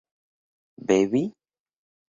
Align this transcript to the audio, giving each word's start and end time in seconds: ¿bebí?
¿bebí? 0.87 1.23